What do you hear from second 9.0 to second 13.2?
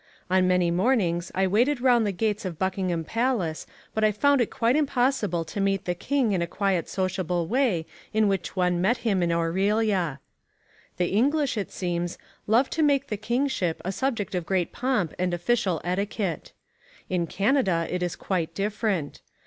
him in Orillia. The English, it seems, love to make the